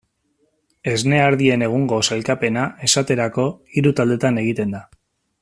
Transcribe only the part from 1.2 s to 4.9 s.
ardien egungo sailkapena, esaterako, hiru taldetan egiten da.